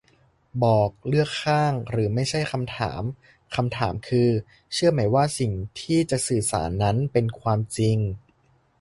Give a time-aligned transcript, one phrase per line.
[0.63, 3.03] บอก เลือกข้างหรือไม่ใช่คำถาม;
[3.55, 4.29] คำถามคือ
[4.73, 7.97] เชื่อไหมว่าสิ่งที่จะสื่อสารนั้นเป็นความจริง